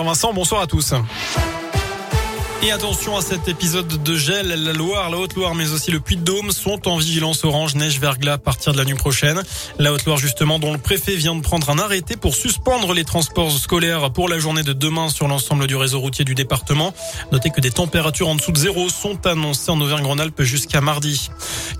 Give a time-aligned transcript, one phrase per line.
[0.00, 0.94] Vincent, bonsoir à tous.
[2.62, 4.48] Et attention à cet épisode de gel.
[4.48, 8.38] La Loire, la Haute-Loire, mais aussi le Puy-de-Dôme sont en vigilance orange, neige, verglas à
[8.38, 9.40] partir de la nuit prochaine.
[9.78, 13.50] La Haute-Loire, justement, dont le préfet vient de prendre un arrêté pour suspendre les transports
[13.52, 16.92] scolaires pour la journée de demain sur l'ensemble du réseau routier du département.
[17.30, 21.30] Notez que des températures en dessous de zéro sont annoncées en Auvergne-Rhône-Alpes jusqu'à mardi.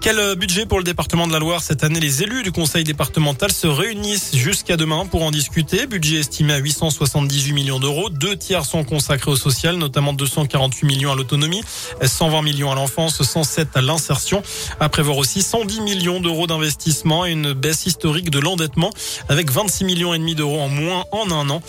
[0.00, 1.98] Quel budget pour le département de la Loire cette année?
[1.98, 5.86] Les élus du conseil départemental se réunissent jusqu'à demain pour en discuter.
[5.86, 8.08] Budget estimé à 878 millions d'euros.
[8.08, 11.62] Deux tiers sont consacrés au social, notamment 240 millions à l'autonomie,
[12.00, 14.42] 120 millions à l'enfance, 107 à l'insertion.
[14.78, 18.90] À prévoir aussi 110 millions d'euros d'investissement et une baisse historique de l'endettement
[19.28, 21.60] avec 26 millions et demi d'euros en moins en un an.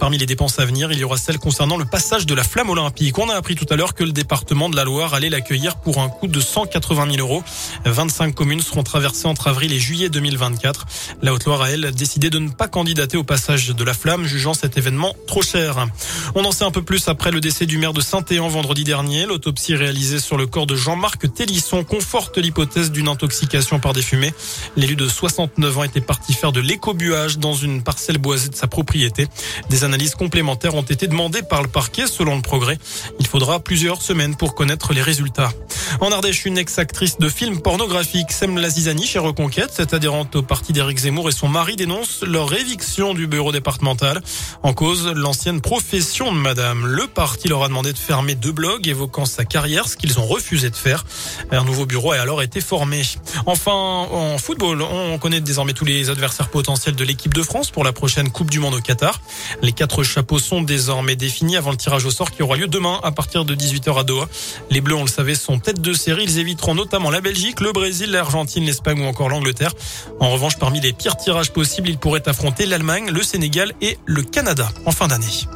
[0.00, 2.70] parmi les dépenses à venir, il y aura celle concernant le passage de la flamme
[2.70, 3.16] olympique.
[3.18, 5.98] On a appris tout à l'heure que le département de la Loire allait l'accueillir pour
[5.98, 7.44] un coût de 180 000 euros.
[7.84, 10.86] 25 communes seront traversées entre avril et juillet 2024.
[11.22, 14.54] La Haute-Loire a, elle, décidé de ne pas candidater au passage de la flamme, jugeant
[14.54, 15.86] cet événement trop cher.
[16.34, 19.26] On en sait un peu plus après le décès du maire de Saint-Éan vendredi dernier.
[19.26, 24.32] L'autopsie réalisée sur le corps de Jean-Marc Télisson conforte l'hypothèse d'une intoxication par des fumées.
[24.76, 28.66] L'élu de 69 ans était parti faire de l'écobuage dans une parcelle boisée de sa
[28.66, 29.26] propriété.
[29.70, 32.78] Des analyses complémentaires ont été demandées par le parquet selon le progrès.
[33.18, 35.52] Il faudra plusieurs semaines pour connaître les résultats.
[36.00, 40.72] En Ardèche, une ex-actrice de films pornographiques, Sem Lazizani, chez Reconquête, cette adhérente au parti
[40.72, 44.22] d'Éric Zemmour et son mari dénoncent leur éviction du bureau départemental.
[44.62, 46.86] En cause, l'ancienne profession de madame.
[46.86, 50.26] Le parti leur a demandé de fermer deux blogs évoquant sa carrière, ce qu'ils ont
[50.26, 51.04] refusé de faire.
[51.50, 53.02] Un nouveau bureau a alors été formé.
[53.46, 57.84] Enfin, en football, on connaît désormais tous les adversaires potentiels de l'équipe de France pour
[57.84, 59.20] la prochaine Coupe du Monde au Qatar.
[59.62, 63.00] Les quatre chapeaux sont désormais définis avant le tirage au sort qui aura lieu demain
[63.02, 64.28] à partir de 18h à Doha.
[64.70, 66.24] Les Bleus, on le savait, sont de série.
[66.24, 69.72] Ils éviteront notamment la Belgique, le Brésil, l'Argentine, l'Espagne ou encore l'Angleterre.
[70.20, 74.22] En revanche, parmi les pires tirages possibles, ils pourraient affronter l'Allemagne, le Sénégal et le
[74.22, 75.46] Canada en fin d'année.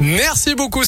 [0.00, 0.84] Merci beaucoup.